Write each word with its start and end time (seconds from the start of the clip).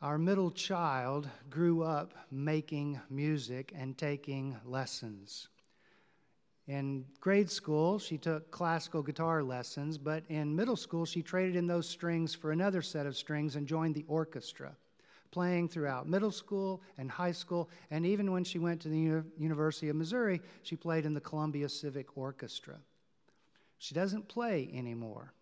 Our 0.00 0.16
middle 0.16 0.52
child 0.52 1.28
grew 1.50 1.82
up 1.82 2.14
making 2.30 3.00
music 3.10 3.72
and 3.74 3.98
taking 3.98 4.56
lessons. 4.64 5.48
In 6.68 7.04
grade 7.20 7.50
school, 7.50 7.98
she 7.98 8.16
took 8.16 8.52
classical 8.52 9.02
guitar 9.02 9.42
lessons, 9.42 9.98
but 9.98 10.22
in 10.28 10.54
middle 10.54 10.76
school, 10.76 11.04
she 11.04 11.20
traded 11.20 11.56
in 11.56 11.66
those 11.66 11.88
strings 11.88 12.32
for 12.32 12.52
another 12.52 12.80
set 12.80 13.06
of 13.06 13.16
strings 13.16 13.56
and 13.56 13.66
joined 13.66 13.96
the 13.96 14.04
orchestra, 14.06 14.76
playing 15.32 15.68
throughout 15.68 16.08
middle 16.08 16.30
school 16.30 16.80
and 16.96 17.10
high 17.10 17.32
school. 17.32 17.68
And 17.90 18.06
even 18.06 18.30
when 18.30 18.44
she 18.44 18.60
went 18.60 18.80
to 18.82 18.88
the 18.88 19.24
University 19.36 19.88
of 19.88 19.96
Missouri, 19.96 20.40
she 20.62 20.76
played 20.76 21.06
in 21.06 21.14
the 21.14 21.20
Columbia 21.20 21.68
Civic 21.68 22.16
Orchestra. 22.16 22.76
She 23.78 23.96
doesn't 23.96 24.28
play 24.28 24.70
anymore. 24.72 25.32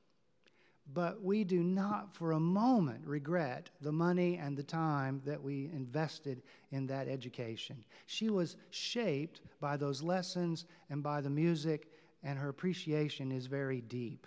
But 0.95 1.23
we 1.23 1.43
do 1.43 1.63
not 1.63 2.15
for 2.15 2.33
a 2.33 2.41
moment 2.41 3.07
regret 3.07 3.71
the 3.81 3.93
money 3.93 4.37
and 4.37 4.57
the 4.57 4.63
time 4.63 5.21
that 5.25 5.43
we 5.43 5.69
invested 5.73 6.43
in 6.71 6.87
that 6.87 7.09
education. 7.09 7.85
She 8.07 8.31
was 8.31 8.57
shaped 8.71 9.41
by 9.61 9.77
those 9.77 10.03
lessons 10.03 10.65
and 10.89 11.03
by 11.03 11.21
the 11.21 11.31
music, 11.31 11.89
and 12.23 12.39
her 12.39 12.49
appreciation 12.49 13.33
is 13.33 13.47
very 13.47 13.81
deep. 13.81 14.27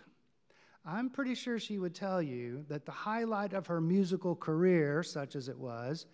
I'm 0.86 1.10
pretty 1.10 1.36
sure 1.36 1.60
she 1.60 1.78
would 1.78 1.96
tell 1.96 2.22
you 2.22 2.66
that 2.68 2.86
the 2.86 2.92
highlight 2.92 3.54
of 3.54 3.68
her 3.68 3.80
musical 3.80 4.36
career, 4.36 5.04
such 5.04 5.36
as 5.36 5.48
it 5.48 5.58
was, 5.58 6.08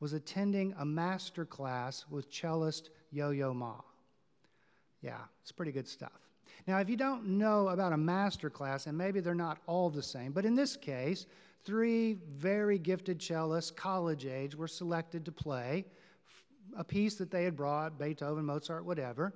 was 0.00 0.12
attending 0.12 0.74
a 0.78 0.84
master 0.84 1.44
class 1.44 2.04
with 2.08 2.30
cellist 2.30 2.90
Yo 3.10 3.30
Yo 3.30 3.52
Ma. 3.52 3.80
Yeah, 5.00 5.20
it's 5.42 5.52
pretty 5.52 5.72
good 5.72 5.88
stuff. 5.88 6.27
Now, 6.66 6.78
if 6.78 6.88
you 6.88 6.96
don't 6.96 7.26
know 7.26 7.68
about 7.68 7.92
a 7.92 7.96
master 7.96 8.50
class, 8.50 8.86
and 8.86 8.96
maybe 8.96 9.20
they're 9.20 9.34
not 9.34 9.58
all 9.66 9.90
the 9.90 10.02
same, 10.02 10.32
but 10.32 10.44
in 10.44 10.54
this 10.54 10.76
case, 10.76 11.26
three 11.64 12.18
very 12.30 12.78
gifted 12.78 13.18
cellists, 13.18 13.74
college 13.74 14.26
age, 14.26 14.54
were 14.54 14.68
selected 14.68 15.24
to 15.24 15.32
play 15.32 15.84
a 16.76 16.84
piece 16.84 17.14
that 17.16 17.30
they 17.30 17.44
had 17.44 17.56
brought 17.56 17.98
Beethoven, 17.98 18.44
Mozart, 18.44 18.84
whatever. 18.84 19.32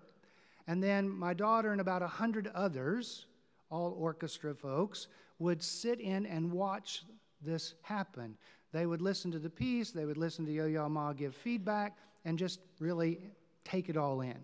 And 0.67 0.83
then 0.83 1.09
my 1.09 1.34
daughter 1.34 1.73
and 1.73 1.81
about 1.81 2.03
a 2.03 2.06
hundred 2.06 2.48
others, 2.55 3.27
all 3.70 3.97
orchestra 3.98 4.55
folks, 4.55 5.08
would 5.39 5.62
sit 5.62 6.01
in 6.01 6.27
and 6.27 6.53
watch 6.53 7.05
this 7.41 7.75
happen. 7.83 8.36
They 8.73 8.86
would 8.86 9.03
listen 9.03 9.31
to 9.33 9.39
the 9.39 9.51
piece, 9.51 9.91
they 9.91 10.05
would 10.05 10.17
listen 10.17 10.47
to 10.47 10.53
Yo 10.53 10.67
Yo 10.67 10.89
Ma 10.89 11.12
give 11.12 11.34
feedback, 11.34 11.97
and 12.25 12.39
just 12.39 12.61
really 12.79 13.19
take 13.64 13.89
it 13.89 13.97
all 13.97 14.20
in. 14.20 14.39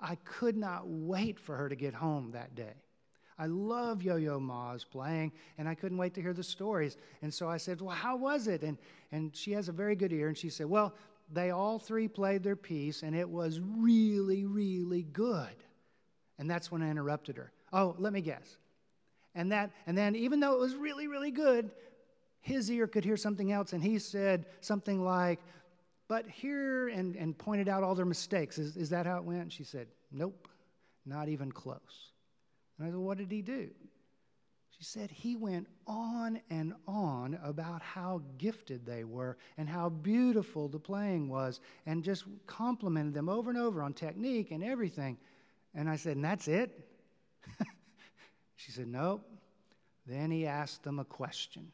I 0.00 0.16
could 0.16 0.56
not 0.56 0.86
wait 0.86 1.38
for 1.38 1.56
her 1.56 1.68
to 1.68 1.76
get 1.76 1.94
home 1.94 2.30
that 2.32 2.54
day. 2.54 2.74
I 3.38 3.46
love 3.46 4.02
Yo 4.02 4.16
Yo 4.16 4.40
Ma's 4.40 4.84
playing, 4.84 5.32
and 5.58 5.68
I 5.68 5.74
couldn't 5.74 5.98
wait 5.98 6.14
to 6.14 6.22
hear 6.22 6.32
the 6.32 6.42
stories. 6.42 6.96
And 7.20 7.32
so 7.32 7.48
I 7.48 7.58
said, 7.58 7.80
Well, 7.80 7.94
how 7.94 8.16
was 8.16 8.48
it? 8.48 8.62
And, 8.62 8.78
and 9.12 9.36
she 9.36 9.52
has 9.52 9.68
a 9.68 9.72
very 9.72 9.94
good 9.94 10.12
ear, 10.12 10.28
and 10.28 10.36
she 10.36 10.48
said, 10.48 10.66
Well, 10.66 10.94
they 11.32 11.50
all 11.50 11.78
three 11.78 12.08
played 12.08 12.42
their 12.42 12.56
piece, 12.56 13.02
and 13.02 13.14
it 13.14 13.28
was 13.28 13.60
really, 13.60 14.46
really 14.46 15.02
good. 15.02 15.54
And 16.38 16.48
that's 16.48 16.70
when 16.70 16.82
I 16.82 16.90
interrupted 16.90 17.36
her. 17.36 17.52
Oh, 17.72 17.94
let 17.98 18.12
me 18.12 18.20
guess. 18.20 18.56
And, 19.34 19.52
that, 19.52 19.70
and 19.86 19.98
then, 19.98 20.14
even 20.16 20.40
though 20.40 20.54
it 20.54 20.60
was 20.60 20.74
really, 20.74 21.08
really 21.08 21.30
good, 21.30 21.70
his 22.40 22.70
ear 22.70 22.86
could 22.86 23.04
hear 23.04 23.16
something 23.16 23.52
else, 23.52 23.72
and 23.72 23.82
he 23.82 23.98
said 23.98 24.46
something 24.60 25.04
like, 25.04 25.40
but 26.08 26.26
here, 26.28 26.88
and, 26.88 27.16
and 27.16 27.36
pointed 27.36 27.68
out 27.68 27.82
all 27.82 27.94
their 27.94 28.04
mistakes. 28.04 28.58
Is, 28.58 28.76
is 28.76 28.90
that 28.90 29.06
how 29.06 29.18
it 29.18 29.24
went? 29.24 29.52
She 29.52 29.64
said, 29.64 29.88
Nope, 30.12 30.48
not 31.04 31.28
even 31.28 31.50
close. 31.50 32.12
And 32.78 32.86
I 32.86 32.90
said, 32.90 32.98
What 32.98 33.18
did 33.18 33.30
he 33.30 33.42
do? 33.42 33.70
She 34.78 34.84
said 34.84 35.10
he 35.10 35.36
went 35.36 35.68
on 35.86 36.38
and 36.50 36.74
on 36.86 37.38
about 37.42 37.80
how 37.80 38.20
gifted 38.36 38.84
they 38.84 39.04
were 39.04 39.38
and 39.56 39.68
how 39.68 39.88
beautiful 39.88 40.68
the 40.68 40.78
playing 40.78 41.30
was 41.30 41.60
and 41.86 42.04
just 42.04 42.24
complimented 42.46 43.14
them 43.14 43.30
over 43.30 43.48
and 43.48 43.58
over 43.58 43.82
on 43.82 43.94
technique 43.94 44.50
and 44.50 44.62
everything. 44.62 45.16
And 45.74 45.88
I 45.88 45.96
said, 45.96 46.16
And 46.16 46.24
that's 46.24 46.46
it? 46.46 46.86
she 48.56 48.70
said, 48.70 48.86
Nope. 48.86 49.26
Then 50.06 50.30
he 50.30 50.46
asked 50.46 50.84
them 50.84 50.98
a 50.98 51.04
question 51.04 51.72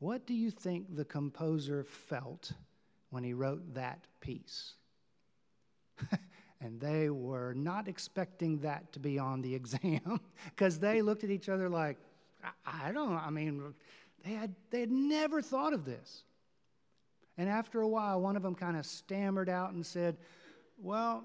What 0.00 0.26
do 0.26 0.34
you 0.34 0.50
think 0.50 0.96
the 0.96 1.04
composer 1.04 1.84
felt 1.84 2.52
when 3.10 3.24
he 3.24 3.32
wrote 3.32 3.74
that 3.74 4.06
piece. 4.20 4.74
and 6.60 6.80
they 6.80 7.10
were 7.10 7.54
not 7.54 7.88
expecting 7.88 8.58
that 8.60 8.92
to 8.92 8.98
be 9.00 9.18
on 9.18 9.42
the 9.42 9.54
exam 9.54 10.20
because 10.46 10.78
they 10.78 11.02
looked 11.02 11.24
at 11.24 11.30
each 11.30 11.48
other 11.48 11.68
like, 11.68 11.96
I, 12.42 12.88
I 12.88 12.92
don't. 12.92 13.16
I 13.16 13.30
mean, 13.30 13.74
they 14.24 14.32
had, 14.32 14.54
they 14.70 14.80
had 14.80 14.90
never 14.90 15.42
thought 15.42 15.72
of 15.72 15.84
this. 15.84 16.24
And 17.36 17.48
after 17.48 17.82
a 17.82 17.88
while, 17.88 18.20
one 18.20 18.36
of 18.36 18.42
them 18.42 18.54
kind 18.54 18.76
of 18.76 18.84
stammered 18.84 19.48
out 19.48 19.72
and 19.72 19.86
said, 19.86 20.16
Well, 20.76 21.24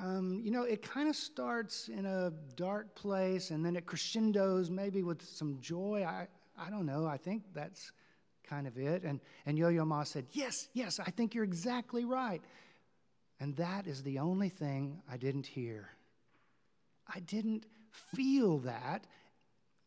um, 0.00 0.40
you 0.44 0.52
know, 0.52 0.62
it 0.62 0.82
kind 0.82 1.08
of 1.08 1.16
starts 1.16 1.88
in 1.88 2.06
a 2.06 2.32
dark 2.54 2.94
place 2.94 3.50
and 3.50 3.64
then 3.64 3.74
it 3.74 3.86
crescendos 3.86 4.70
maybe 4.70 5.02
with 5.02 5.20
some 5.22 5.58
joy. 5.60 6.04
I, 6.06 6.28
I 6.56 6.70
don't 6.70 6.86
know. 6.86 7.06
I 7.06 7.16
think 7.16 7.42
that's 7.52 7.90
kind 8.50 8.66
of 8.66 8.76
it. 8.76 9.04
And, 9.04 9.20
and 9.46 9.56
Yo 9.56 9.68
Yo 9.68 9.84
Ma 9.84 10.02
said, 10.02 10.26
Yes, 10.32 10.68
yes, 10.74 10.98
I 10.98 11.10
think 11.10 11.34
you're 11.34 11.44
exactly 11.44 12.04
right. 12.04 12.42
And 13.38 13.56
that 13.56 13.86
is 13.86 14.02
the 14.02 14.18
only 14.18 14.48
thing 14.48 15.00
I 15.10 15.16
didn't 15.16 15.46
hear. 15.46 15.88
I 17.12 17.20
didn't 17.20 17.64
feel 18.14 18.58
that, 18.58 19.06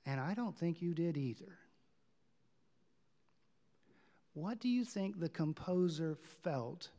and 0.05 0.19
I 0.19 0.33
don't 0.33 0.57
think 0.57 0.81
you 0.81 0.93
did 0.93 1.17
either. 1.17 1.59
What 4.33 4.59
do 4.59 4.67
you 4.67 4.83
think 4.83 5.19
the 5.19 5.29
composer 5.29 6.17
felt 6.43 6.89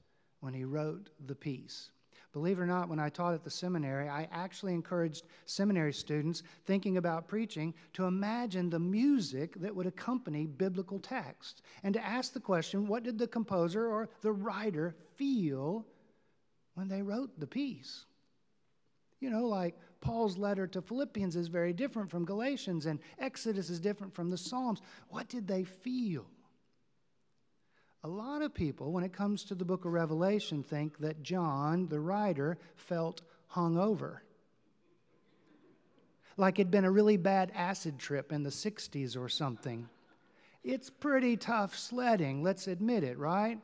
when 0.41 0.54
he 0.54 0.64
wrote 0.64 1.10
the 1.26 1.34
piece? 1.34 1.91
Believe 2.34 2.58
it 2.58 2.62
or 2.62 2.66
not, 2.66 2.88
when 2.88 2.98
I 2.98 3.10
taught 3.10 3.32
at 3.32 3.44
the 3.44 3.50
seminary, 3.50 4.08
I 4.08 4.28
actually 4.32 4.74
encouraged 4.74 5.24
seminary 5.46 5.92
students 5.92 6.42
thinking 6.66 6.96
about 6.96 7.28
preaching 7.28 7.72
to 7.92 8.06
imagine 8.06 8.68
the 8.68 8.80
music 8.80 9.54
that 9.60 9.74
would 9.74 9.86
accompany 9.86 10.44
biblical 10.44 10.98
text 10.98 11.62
and 11.84 11.94
to 11.94 12.04
ask 12.04 12.32
the 12.32 12.40
question 12.40 12.88
what 12.88 13.04
did 13.04 13.18
the 13.18 13.28
composer 13.28 13.86
or 13.86 14.08
the 14.20 14.32
writer 14.32 14.96
feel 15.14 15.86
when 16.74 16.88
they 16.88 17.02
wrote 17.02 17.38
the 17.38 17.46
piece? 17.46 18.04
You 19.20 19.30
know, 19.30 19.46
like 19.46 19.78
Paul's 20.00 20.36
letter 20.36 20.66
to 20.66 20.82
Philippians 20.82 21.36
is 21.36 21.46
very 21.46 21.72
different 21.72 22.10
from 22.10 22.24
Galatians, 22.24 22.86
and 22.86 22.98
Exodus 23.20 23.70
is 23.70 23.78
different 23.78 24.12
from 24.12 24.28
the 24.28 24.36
Psalms. 24.36 24.82
What 25.08 25.28
did 25.28 25.46
they 25.46 25.62
feel? 25.62 26.26
A 28.04 28.09
lot 28.09 28.42
of 28.42 28.53
people, 28.53 28.92
when 28.92 29.03
it 29.03 29.15
comes 29.15 29.44
to 29.44 29.54
the 29.54 29.65
book 29.65 29.87
of 29.87 29.92
Revelation, 29.92 30.62
think 30.62 30.98
that 30.98 31.22
John, 31.22 31.88
the 31.88 32.00
writer, 32.00 32.59
felt 32.76 33.22
hungover. 33.50 34.19
Like 36.37 36.59
it'd 36.59 36.70
been 36.70 36.84
a 36.84 36.91
really 36.91 37.16
bad 37.16 37.50
acid 37.54 37.98
trip 37.98 38.31
in 38.31 38.43
the 38.43 38.50
60s 38.50 39.16
or 39.16 39.31
something. 39.31 39.88
It's 40.62 40.91
pretty 40.91 41.38
tough 41.38 41.78
sledding, 41.78 42.43
let's 42.43 42.66
admit 42.66 43.04
it, 43.04 43.16
right? 43.19 43.59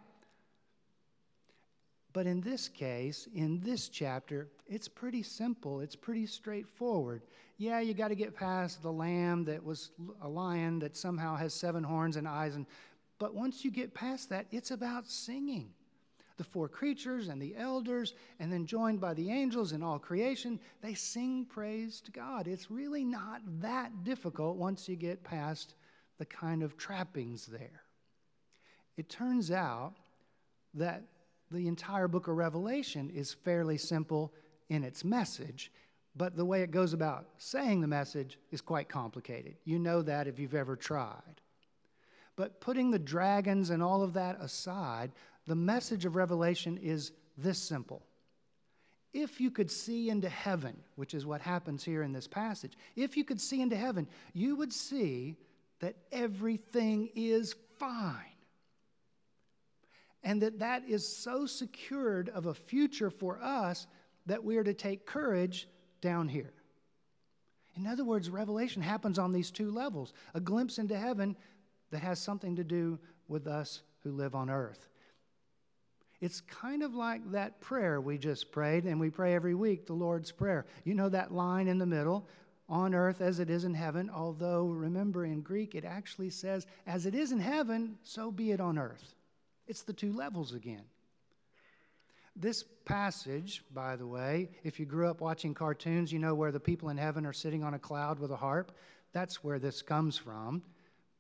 But 2.15 2.27
in 2.27 2.41
this 2.41 2.67
case, 2.69 3.29
in 3.35 3.61
this 3.61 3.89
chapter, 3.89 4.49
it's 4.67 4.89
pretty 4.89 5.23
simple. 5.23 5.81
It's 5.81 5.95
pretty 5.95 6.27
straightforward. 6.27 7.23
Yeah, 7.59 7.81
you 7.81 7.95
got 7.95 8.09
to 8.09 8.15
get 8.15 8.35
past 8.35 8.83
the 8.83 8.91
lamb 8.91 9.45
that 9.45 9.63
was 9.63 9.91
a 10.23 10.29
lion 10.29 10.79
that 10.81 10.97
somehow 10.97 11.37
has 11.37 11.55
seven 11.55 11.85
horns 11.85 12.17
and 12.17 12.27
eyes 12.27 12.57
and 12.57 12.67
but 13.21 13.35
once 13.35 13.65
you 13.65 13.71
get 13.71 13.95
past 13.95 14.31
that, 14.31 14.47
it's 14.51 14.73
about 14.73 15.07
singing. 15.07 15.69
The 16.39 16.45
four 16.45 16.69
creatures 16.69 17.29
and 17.29 17.41
the 17.41 17.55
elders, 17.55 18.15
and 18.41 18.51
then 18.51 18.65
joined 18.65 18.99
by 18.99 19.13
the 19.13 19.31
angels 19.31 19.73
and 19.73 19.85
all 19.85 19.99
creation, 19.99 20.59
they 20.81 20.95
sing 20.95 21.45
praise 21.45 22.01
to 22.01 22.11
God. 22.11 22.49
It's 22.49 22.71
really 22.71 23.05
not 23.05 23.43
that 23.61 24.05
difficult 24.05 24.57
once 24.57 24.89
you 24.89 24.97
get 24.97 25.23
past 25.23 25.75
the 26.19 26.25
kind 26.25 26.63
of 26.63 26.79
trappings 26.79 27.45
there. 27.45 27.83
It 28.97 29.11
turns 29.11 29.51
out 29.51 29.93
that 30.73 31.03
the 31.51 31.69
entire 31.69 32.09
book 32.09 32.27
of 32.27 32.37
Revelation 32.37 33.11
is 33.11 33.35
fairly 33.35 33.77
simple 33.77 34.33
in 34.71 34.83
its 34.83 35.05
message, 35.05 35.71
but 36.17 36.37
the 36.37 36.45
way 36.45 36.63
it 36.63 36.71
goes 36.71 36.95
about 36.95 37.27
saying 37.37 37.83
the 37.83 37.87
message 37.87 38.39
is 38.51 38.63
quite 38.63 38.89
complicated. 38.89 39.57
You 39.65 39.79
know 39.79 40.01
that 40.01 40.27
if 40.27 40.39
you've 40.39 40.55
ever 40.55 40.75
tried. 40.75 41.43
But 42.41 42.59
putting 42.59 42.91
the 42.91 42.99
dragons 42.99 43.69
and 43.69 43.83
all 43.83 44.03
of 44.03 44.15
that 44.15 44.41
aside, 44.41 45.13
the 45.47 45.55
message 45.55 46.07
of 46.07 46.17
Revelation 46.17 46.79
is 46.79 47.13
this 47.37 47.59
simple. 47.59 48.03
If 49.13 49.43
you 49.43 49.51
could 49.51 49.71
see 49.71 50.09
into 50.09 50.31
heaven, 50.31 50.75
which 50.97 51.13
is 51.13 51.27
what 51.27 51.43
happens 51.43 51.85
here 51.85 52.03
in 52.03 52.15
this 52.15 52.27
passage, 52.27 52.79
if 52.97 53.15
you 53.15 53.25
could 53.25 53.43
see 53.43 53.61
into 53.61 53.77
heaven, 53.77 54.09
you 54.33 54.57
would 54.57 54.73
see 54.73 55.37
that 55.81 55.97
everything 56.13 57.11
is 57.15 57.55
fine. 57.79 58.39
And 60.23 60.41
that 60.41 60.61
that 60.61 60.89
is 60.89 61.07
so 61.07 61.45
secured 61.45 62.31
of 62.31 62.47
a 62.47 62.55
future 62.55 63.11
for 63.11 63.39
us 63.43 63.87
that 64.25 64.43
we 64.43 64.57
are 64.57 64.65
to 64.65 64.73
take 64.73 65.05
courage 65.05 65.69
down 66.01 66.27
here. 66.27 66.55
In 67.77 67.87
other 67.87 68.07
words, 68.07 68.31
revelation 68.31 68.81
happens 68.81 69.19
on 69.19 69.31
these 69.31 69.51
two 69.51 69.71
levels 69.71 70.15
a 70.33 70.41
glimpse 70.41 70.79
into 70.79 70.97
heaven 70.97 71.37
that 71.91 72.03
has 72.03 72.19
something 72.19 72.57
to 72.57 72.65
do 72.65 72.99
with 73.29 73.47
us 73.47 73.83
who 74.03 74.13
live 74.13 74.35
on 74.35 74.51
earth. 74.51 74.89
It's 76.21 76.43
kind 76.43 76.83
of 76.83 76.95
like 76.95 77.33
that 77.33 77.61
prayer 77.61 78.01
we 78.01 78.19
just 78.19 78.53
prayed, 78.53 78.85
and 78.85 79.01
we 79.01 79.11
pray 79.11 79.35
every 79.35 79.55
week, 79.55 79.87
the 79.87 79.95
Lord's 79.95 80.31
Prayer. 80.31 80.67
You 80.85 80.95
know 80.95 81.09
that 81.09 81.33
line 81.33 81.67
in 81.67 81.79
the 81.79 81.87
middle, 81.87 82.29
on 82.69 82.95
earth 82.95 83.21
as 83.21 83.41
it 83.41 83.51
is 83.51 83.65
in 83.65 83.75
heaven, 83.75 84.09
although 84.15 84.67
remember 84.67 85.25
in 85.25 85.41
Greek 85.41 85.75
it 85.75 85.85
actually 85.85 86.31
says, 86.31 86.67
as 86.87 87.05
it 87.05 87.15
is 87.15 87.33
in 87.33 87.41
heaven, 87.41 87.99
so 88.05 88.31
be 88.31 88.53
it 88.53 88.61
on 88.61 88.79
earth. 88.79 89.15
It's 89.67 89.83
the 89.83 89.93
two 89.93 90.13
levels 90.13 90.55
again. 90.55 90.85
This 92.37 92.65
passage, 92.85 93.65
by 93.75 93.97
the 93.97 94.07
way, 94.07 94.51
if 94.63 94.79
you 94.79 94.87
grew 94.87 95.09
up 95.09 95.21
watching 95.21 95.53
cartoons, 95.53 96.13
you 96.13 96.21
know 96.21 96.35
where 96.35 96.53
the 96.53 96.61
people 96.61 96.91
in 96.91 96.97
heaven 96.97 97.27
are 97.27 97.33
sitting 97.33 97.65
on 97.65 97.75
a 97.75 97.79
cloud 97.79 98.21
with 98.21 98.31
a 98.31 98.37
harp. 98.37 98.73
That's 99.13 99.43
where 99.43 99.59
this 99.59 99.83
comes 99.83 100.17
from. 100.17 100.63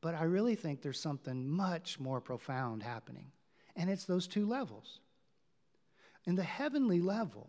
But 0.00 0.14
I 0.14 0.24
really 0.24 0.54
think 0.54 0.80
there's 0.80 1.00
something 1.00 1.48
much 1.48 2.00
more 2.00 2.20
profound 2.20 2.82
happening. 2.82 3.30
And 3.76 3.90
it's 3.90 4.04
those 4.04 4.26
two 4.26 4.46
levels. 4.46 5.00
In 6.26 6.34
the 6.36 6.42
heavenly 6.42 7.00
level, 7.00 7.48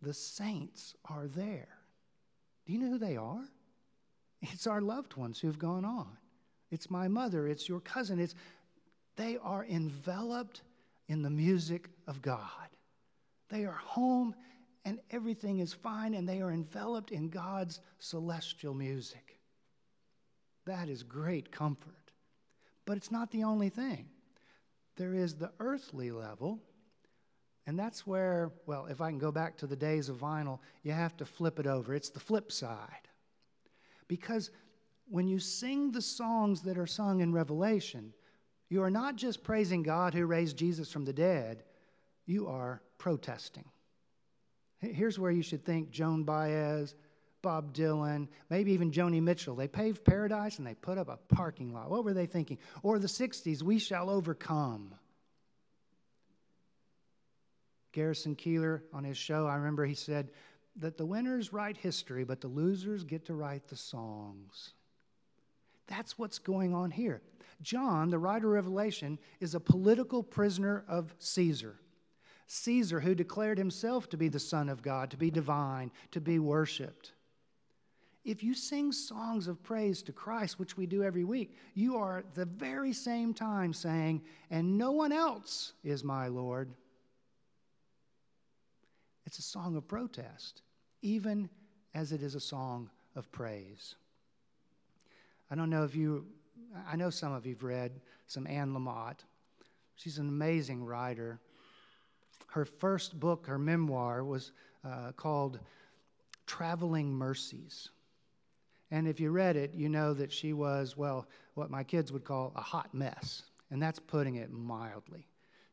the 0.00 0.14
saints 0.14 0.94
are 1.04 1.26
there. 1.26 1.68
Do 2.66 2.72
you 2.72 2.78
know 2.78 2.90
who 2.90 2.98
they 2.98 3.16
are? 3.16 3.44
It's 4.42 4.66
our 4.66 4.80
loved 4.80 5.16
ones 5.16 5.38
who've 5.38 5.58
gone 5.58 5.84
on. 5.84 6.08
It's 6.70 6.90
my 6.90 7.06
mother, 7.06 7.46
it's 7.46 7.68
your 7.68 7.80
cousin. 7.80 8.18
It's 8.18 8.34
they 9.16 9.36
are 9.42 9.64
enveloped 9.64 10.62
in 11.08 11.22
the 11.22 11.30
music 11.30 11.90
of 12.06 12.22
God. 12.22 12.40
They 13.50 13.64
are 13.66 13.72
home 13.72 14.34
and 14.84 14.98
everything 15.10 15.58
is 15.58 15.72
fine 15.72 16.14
and 16.14 16.28
they 16.28 16.40
are 16.40 16.50
enveloped 16.50 17.12
in 17.12 17.28
God's 17.28 17.80
celestial 17.98 18.74
music. 18.74 19.38
That 20.66 20.88
is 20.88 21.02
great 21.02 21.50
comfort. 21.50 22.12
But 22.84 22.96
it's 22.96 23.10
not 23.10 23.30
the 23.30 23.44
only 23.44 23.68
thing 23.68 24.06
there 24.96 25.14
is 25.14 25.34
the 25.34 25.50
earthly 25.58 26.10
level. 26.10 26.60
And 27.66 27.78
that's 27.78 28.06
where, 28.06 28.50
well, 28.66 28.86
if 28.86 29.00
I 29.00 29.08
can 29.08 29.18
go 29.18 29.32
back 29.32 29.56
to 29.58 29.66
the 29.66 29.76
days 29.76 30.08
of 30.08 30.16
vinyl, 30.16 30.58
you 30.82 30.92
have 30.92 31.16
to 31.18 31.24
flip 31.24 31.58
it 31.58 31.66
over. 31.66 31.94
It's 31.94 32.10
the 32.10 32.20
flip 32.20 32.50
side. 32.50 33.08
Because 34.08 34.50
when 35.08 35.28
you 35.28 35.38
sing 35.38 35.92
the 35.92 36.02
songs 36.02 36.62
that 36.62 36.76
are 36.76 36.86
sung 36.86 37.20
in 37.20 37.32
Revelation, 37.32 38.12
you 38.68 38.82
are 38.82 38.90
not 38.90 39.16
just 39.16 39.44
praising 39.44 39.82
God 39.82 40.12
who 40.12 40.26
raised 40.26 40.56
Jesus 40.56 40.90
from 40.90 41.04
the 41.04 41.12
dead, 41.12 41.62
you 42.26 42.48
are 42.48 42.82
protesting. 42.98 43.64
Here's 44.80 45.18
where 45.18 45.30
you 45.30 45.42
should 45.42 45.64
think 45.64 45.90
Joan 45.90 46.24
Baez, 46.24 46.94
Bob 47.42 47.74
Dylan, 47.74 48.28
maybe 48.48 48.72
even 48.72 48.92
Joni 48.92 49.20
Mitchell. 49.20 49.56
They 49.56 49.68
paved 49.68 50.04
paradise 50.04 50.58
and 50.58 50.66
they 50.66 50.74
put 50.74 50.96
up 50.96 51.08
a 51.08 51.18
parking 51.34 51.74
lot. 51.74 51.90
What 51.90 52.04
were 52.04 52.14
they 52.14 52.26
thinking? 52.26 52.58
Or 52.82 52.98
the 52.98 53.08
60s, 53.08 53.62
We 53.62 53.78
Shall 53.78 54.08
Overcome. 54.08 54.94
Garrison 57.92 58.36
Keillor 58.36 58.82
on 58.92 59.04
his 59.04 59.18
show, 59.18 59.46
I 59.46 59.56
remember 59.56 59.84
he 59.84 59.94
said 59.94 60.30
that 60.76 60.96
the 60.96 61.04
winners 61.04 61.52
write 61.52 61.76
history, 61.76 62.24
but 62.24 62.40
the 62.40 62.48
losers 62.48 63.04
get 63.04 63.26
to 63.26 63.34
write 63.34 63.68
the 63.68 63.76
songs. 63.76 64.72
That's 65.88 66.18
what's 66.18 66.38
going 66.38 66.74
on 66.74 66.90
here. 66.90 67.20
John, 67.60 68.08
the 68.08 68.18
writer 68.18 68.48
of 68.48 68.54
Revelation, 68.54 69.18
is 69.40 69.54
a 69.54 69.60
political 69.60 70.22
prisoner 70.22 70.84
of 70.88 71.14
Caesar. 71.18 71.76
Caesar, 72.46 73.00
who 73.00 73.14
declared 73.14 73.58
himself 73.58 74.08
to 74.10 74.16
be 74.16 74.28
the 74.28 74.40
Son 74.40 74.68
of 74.68 74.82
God, 74.82 75.10
to 75.10 75.16
be 75.16 75.30
divine, 75.30 75.90
to 76.10 76.20
be 76.20 76.38
worshiped. 76.38 77.12
If 78.24 78.44
you 78.44 78.54
sing 78.54 78.92
songs 78.92 79.48
of 79.48 79.62
praise 79.62 80.00
to 80.04 80.12
Christ, 80.12 80.58
which 80.58 80.76
we 80.76 80.86
do 80.86 81.02
every 81.02 81.24
week, 81.24 81.56
you 81.74 81.96
are 81.96 82.18
at 82.18 82.34
the 82.34 82.44
very 82.44 82.92
same 82.92 83.34
time 83.34 83.72
saying, 83.72 84.22
And 84.50 84.78
no 84.78 84.92
one 84.92 85.10
else 85.10 85.72
is 85.82 86.04
my 86.04 86.28
Lord. 86.28 86.72
It's 89.26 89.38
a 89.38 89.42
song 89.42 89.76
of 89.76 89.88
protest, 89.88 90.62
even 91.00 91.48
as 91.94 92.12
it 92.12 92.22
is 92.22 92.34
a 92.34 92.40
song 92.40 92.90
of 93.16 93.30
praise. 93.32 93.96
I 95.50 95.54
don't 95.56 95.70
know 95.70 95.82
if 95.82 95.96
you, 95.96 96.26
I 96.90 96.96
know 96.96 97.10
some 97.10 97.32
of 97.32 97.44
you've 97.44 97.64
read 97.64 98.00
some 98.26 98.46
Anne 98.46 98.72
Lamott. 98.72 99.18
She's 99.96 100.18
an 100.18 100.28
amazing 100.28 100.84
writer. 100.84 101.40
Her 102.46 102.64
first 102.64 103.18
book, 103.18 103.46
her 103.46 103.58
memoir, 103.58 104.24
was 104.24 104.52
uh, 104.84 105.12
called 105.12 105.58
Traveling 106.46 107.12
Mercies. 107.12 107.90
And 108.92 109.08
if 109.08 109.18
you 109.18 109.30
read 109.30 109.56
it, 109.56 109.72
you 109.74 109.88
know 109.88 110.12
that 110.12 110.30
she 110.30 110.52
was, 110.52 110.98
well, 110.98 111.26
what 111.54 111.70
my 111.70 111.82
kids 111.82 112.12
would 112.12 112.24
call 112.24 112.52
a 112.54 112.60
hot 112.60 112.92
mess. 112.92 113.44
And 113.70 113.80
that's 113.80 113.98
putting 113.98 114.36
it 114.36 114.52
mildly. 114.52 115.26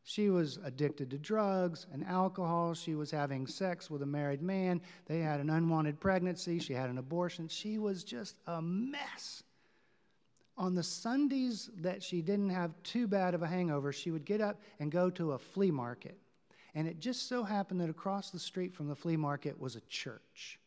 She 0.04 0.30
was 0.30 0.58
addicted 0.64 1.10
to 1.10 1.18
drugs 1.18 1.86
and 1.92 2.02
alcohol. 2.06 2.72
She 2.72 2.94
was 2.94 3.10
having 3.10 3.46
sex 3.46 3.90
with 3.90 4.00
a 4.00 4.06
married 4.06 4.40
man. 4.40 4.80
They 5.04 5.18
had 5.18 5.38
an 5.38 5.50
unwanted 5.50 6.00
pregnancy. 6.00 6.58
She 6.58 6.72
had 6.72 6.88
an 6.88 6.96
abortion. 6.96 7.46
She 7.46 7.76
was 7.76 8.04
just 8.04 8.36
a 8.46 8.62
mess. 8.62 9.42
On 10.56 10.74
the 10.74 10.82
Sundays 10.82 11.68
that 11.76 12.02
she 12.02 12.22
didn't 12.22 12.48
have 12.48 12.72
too 12.84 13.06
bad 13.06 13.34
of 13.34 13.42
a 13.42 13.46
hangover, 13.46 13.92
she 13.92 14.10
would 14.10 14.24
get 14.24 14.40
up 14.40 14.62
and 14.78 14.90
go 14.90 15.10
to 15.10 15.32
a 15.32 15.38
flea 15.38 15.70
market. 15.70 16.16
And 16.74 16.88
it 16.88 17.00
just 17.00 17.28
so 17.28 17.42
happened 17.42 17.82
that 17.82 17.90
across 17.90 18.30
the 18.30 18.38
street 18.38 18.74
from 18.74 18.88
the 18.88 18.96
flea 18.96 19.18
market 19.18 19.60
was 19.60 19.76
a 19.76 19.80
church. 19.82 20.58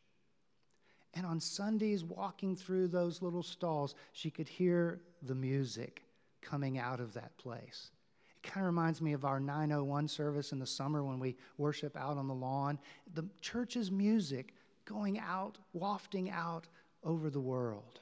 And 1.13 1.25
on 1.25 1.39
Sundays, 1.39 2.03
walking 2.03 2.55
through 2.55 2.87
those 2.87 3.21
little 3.21 3.43
stalls, 3.43 3.95
she 4.13 4.31
could 4.31 4.47
hear 4.47 5.01
the 5.21 5.35
music 5.35 6.03
coming 6.41 6.79
out 6.79 6.99
of 6.99 7.13
that 7.13 7.37
place. 7.37 7.91
It 8.35 8.47
kind 8.47 8.65
of 8.65 8.67
reminds 8.67 9.01
me 9.01 9.13
of 9.13 9.23
our 9.23 9.39
901 9.39 10.07
service 10.07 10.51
in 10.51 10.59
the 10.59 10.65
summer 10.65 11.03
when 11.03 11.19
we 11.19 11.37
worship 11.57 11.95
out 11.95 12.17
on 12.17 12.27
the 12.27 12.33
lawn. 12.33 12.79
The 13.13 13.25
church's 13.41 13.91
music 13.91 14.55
going 14.85 15.19
out, 15.19 15.57
wafting 15.73 16.29
out 16.29 16.67
over 17.03 17.29
the 17.29 17.39
world. 17.39 17.99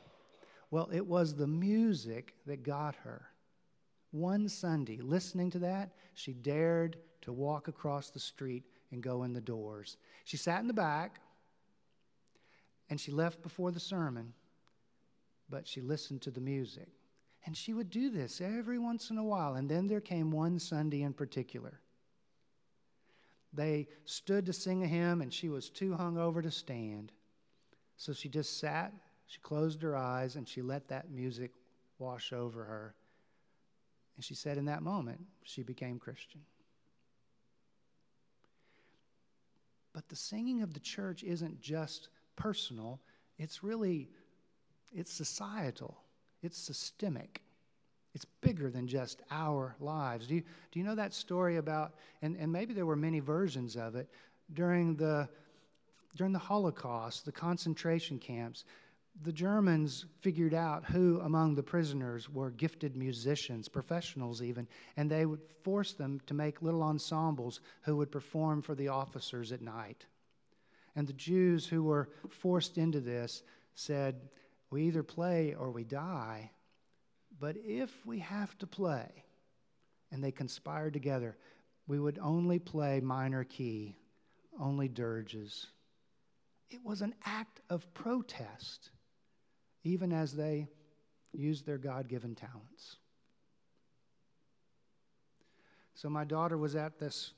Well, 0.72 0.90
it 0.94 1.06
was 1.06 1.36
the 1.36 1.48
music 1.48 2.34
that 2.46 2.64
got 2.64 2.96
her. 3.04 3.28
One 4.12 4.48
Sunday, 4.48 5.00
listening 5.02 5.50
to 5.52 5.60
that, 5.60 5.92
she 6.14 6.34
dared 6.34 6.98
to 7.22 7.34
walk 7.34 7.68
across 7.68 8.10
the 8.10 8.20
street 8.20 8.64
and 8.92 9.02
go 9.04 9.24
in 9.24 9.34
the 9.34 9.42
doors. 9.42 9.98
She 10.24 10.38
sat 10.38 10.62
in 10.62 10.68
the 10.68 10.74
back 10.74 11.20
and 12.92 13.00
she 13.00 13.10
left 13.10 13.42
before 13.42 13.72
the 13.72 13.80
sermon, 13.80 14.34
but 15.50 15.66
she 15.66 15.80
listened 15.80 16.22
to 16.22 16.30
the 16.30 16.42
music. 16.42 16.90
And 17.46 17.56
she 17.56 17.74
would 17.74 17.90
do 17.90 18.10
this 18.10 18.42
every 18.42 18.78
once 18.78 19.10
in 19.10 19.18
a 19.18 19.24
while. 19.24 19.56
And 19.56 19.70
then 19.70 19.88
there 19.88 20.02
came 20.02 20.30
one 20.30 20.60
Sunday 20.60 21.02
in 21.02 21.14
particular. 21.14 21.80
They 23.54 23.88
stood 24.04 24.46
to 24.46 24.54
sing 24.54 24.84
a 24.84 24.88
hymn, 24.88 25.22
and 25.22 25.34
she 25.34 25.48
was 25.48 25.70
too 25.70 25.92
hungover 25.92 26.44
to 26.44 26.52
stand. 26.52 27.14
So 27.96 28.12
she 28.12 28.28
just 28.28 28.60
sat, 28.60 28.92
she 29.26 29.40
closed 29.40 29.82
her 29.84 29.96
eyes, 29.96 30.36
and 30.36 30.46
she 30.46 30.62
let 30.62 30.90
that 30.90 31.10
music 31.10 31.52
wash 31.98 32.34
over 32.34 32.66
her. 32.66 32.94
And 34.18 34.26
she 34.26 34.36
said 34.36 34.58
in 34.58 34.66
that 34.66 34.84
moment, 34.84 35.22
she 35.44 35.64
became 35.64 35.98
Christian. 35.98 36.42
But 39.94 40.10
the 40.10 40.18
singing 40.18 40.62
of 40.62 40.74
the 40.74 40.80
church 40.82 41.24
isn't 41.24 41.62
just 41.62 42.10
personal, 42.36 43.00
it's 43.38 43.64
really 43.64 44.10
it's 44.94 45.14
societal, 45.14 45.98
it's 46.42 46.58
systemic. 46.58 47.42
It's 48.14 48.26
bigger 48.42 48.70
than 48.70 48.88
just 48.88 49.22
our 49.32 49.76
lives. 49.80 50.28
Do 50.28 50.36
you, 50.36 50.44
do 50.72 50.80
you 50.80 50.86
know 50.86 50.96
that 50.96 51.14
story 51.14 51.58
about, 51.58 51.94
and, 52.22 52.36
and 52.36 52.52
maybe 52.52 52.74
there 52.74 52.86
were 52.86 52.98
many 52.98 53.22
versions 53.22 53.78
of 53.78 53.96
it, 53.96 54.10
during 54.54 54.98
the, 54.98 55.30
during 56.18 56.34
the 56.34 56.40
Holocaust, 56.40 57.24
the 57.24 57.32
concentration 57.32 58.20
camps, 58.20 58.66
the 59.24 59.32
Germans 59.32 60.06
figured 60.20 60.54
out 60.54 60.84
who 60.86 61.22
among 61.22 61.56
the 61.56 61.64
prisoners 61.64 62.30
were 62.30 62.52
gifted 62.52 62.96
musicians, 62.96 63.70
professionals 63.70 64.42
even, 64.42 64.68
and 64.98 65.10
they 65.10 65.26
would 65.26 65.42
force 65.64 65.94
them 65.94 66.20
to 66.28 66.34
make 66.34 66.62
little 66.62 66.84
ensembles 66.84 67.62
who 67.84 67.96
would 67.96 68.12
perform 68.12 68.62
for 68.62 68.76
the 68.76 68.88
officers 68.88 69.52
at 69.52 69.62
night. 69.62 70.06
And 70.96 71.08
the 71.08 71.14
Jews 71.14 71.66
who 71.66 71.84
were 71.84 72.10
forced 72.30 72.78
into 72.78 73.00
this 73.00 73.44
said, 73.76 74.30
We 74.70 74.84
either 74.84 75.04
play 75.04 75.54
or 75.54 75.72
we 75.72 75.84
die. 75.84 76.52
But 77.40 77.56
if 77.58 78.06
we 78.06 78.20
have 78.20 78.58
to 78.60 78.68
play, 78.68 79.24
and 80.12 80.24
they 80.24 80.32
conspired 80.32 80.94
together, 80.94 81.38
we 81.88 82.00
would 82.00 82.20
only 82.22 82.60
play 82.60 83.00
minor 83.00 83.44
key, 83.44 83.98
only 84.60 84.88
dirges. 84.88 85.68
It 86.70 86.80
was 86.84 87.02
an 87.02 87.16
act 87.26 87.62
of 87.70 87.94
protest, 87.94 88.92
even 89.84 90.12
as 90.12 90.34
they 90.34 90.68
used 91.34 91.66
their 91.66 91.78
God 91.78 92.08
given 92.08 92.36
talents. 92.36 92.98
So 95.96 96.10
my 96.10 96.24
daughter 96.24 96.58
was 96.58 96.76
at 96.76 97.00
this 97.00 97.34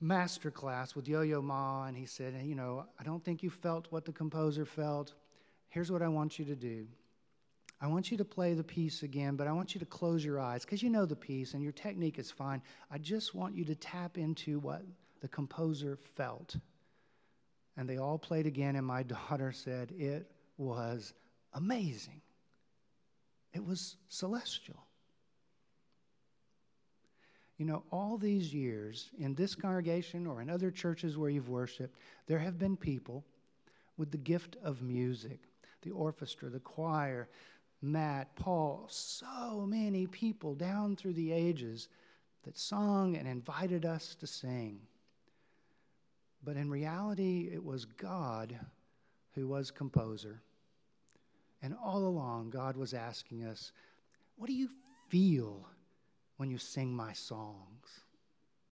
master 0.00 0.50
class 0.50 0.94
with 0.94 1.08
Yo 1.08 1.22
Yo 1.22 1.42
Ma, 1.42 1.86
and 1.86 1.96
he 1.96 2.06
said, 2.06 2.34
You 2.44 2.54
know, 2.54 2.86
I 2.98 3.04
don't 3.04 3.24
think 3.24 3.42
you 3.42 3.50
felt 3.50 3.86
what 3.90 4.04
the 4.04 4.12
composer 4.12 4.64
felt. 4.64 5.14
Here's 5.68 5.90
what 5.90 6.02
I 6.02 6.08
want 6.08 6.38
you 6.38 6.44
to 6.46 6.56
do 6.56 6.86
I 7.80 7.86
want 7.86 8.10
you 8.10 8.16
to 8.18 8.24
play 8.24 8.54
the 8.54 8.64
piece 8.64 9.02
again, 9.02 9.36
but 9.36 9.46
I 9.46 9.52
want 9.52 9.74
you 9.74 9.78
to 9.80 9.86
close 9.86 10.24
your 10.24 10.40
eyes 10.40 10.64
because 10.64 10.82
you 10.82 10.90
know 10.90 11.06
the 11.06 11.16
piece 11.16 11.54
and 11.54 11.62
your 11.62 11.72
technique 11.72 12.18
is 12.18 12.30
fine. 12.30 12.62
I 12.90 12.98
just 12.98 13.34
want 13.34 13.54
you 13.54 13.64
to 13.66 13.74
tap 13.74 14.18
into 14.18 14.58
what 14.58 14.82
the 15.20 15.28
composer 15.28 15.98
felt. 16.16 16.56
And 17.76 17.88
they 17.88 17.98
all 17.98 18.18
played 18.18 18.46
again, 18.46 18.74
and 18.74 18.86
my 18.86 19.02
daughter 19.30 19.52
said, 19.52 19.92
It 19.96 20.30
was 20.56 21.12
amazing. 21.54 22.20
It 23.54 23.64
was 23.64 23.96
celestial. 24.08 24.87
You 27.58 27.66
know, 27.66 27.82
all 27.90 28.16
these 28.16 28.54
years 28.54 29.10
in 29.18 29.34
this 29.34 29.54
congregation 29.54 30.26
or 30.26 30.40
in 30.40 30.48
other 30.48 30.70
churches 30.70 31.18
where 31.18 31.28
you've 31.28 31.48
worshiped, 31.48 31.98
there 32.26 32.38
have 32.38 32.58
been 32.58 32.76
people 32.76 33.24
with 33.96 34.12
the 34.12 34.18
gift 34.18 34.56
of 34.62 34.80
music 34.80 35.40
the 35.82 35.90
orchestra, 35.92 36.48
the 36.48 36.58
choir, 36.58 37.28
Matt, 37.80 38.34
Paul, 38.34 38.86
so 38.88 39.64
many 39.64 40.08
people 40.08 40.56
down 40.56 40.96
through 40.96 41.12
the 41.12 41.30
ages 41.32 41.88
that 42.42 42.58
sung 42.58 43.16
and 43.16 43.28
invited 43.28 43.84
us 43.84 44.16
to 44.16 44.26
sing. 44.26 44.80
But 46.42 46.56
in 46.56 46.68
reality, 46.68 47.50
it 47.52 47.64
was 47.64 47.84
God 47.84 48.58
who 49.34 49.46
was 49.46 49.70
composer. 49.70 50.40
And 51.62 51.76
all 51.80 52.04
along, 52.04 52.50
God 52.50 52.76
was 52.76 52.94
asking 52.94 53.44
us, 53.44 53.72
What 54.36 54.48
do 54.48 54.54
you 54.54 54.68
feel 55.08 55.68
when 56.38 56.50
you 56.50 56.56
sing 56.58 56.94
my 56.94 57.12
songs? 57.12 58.07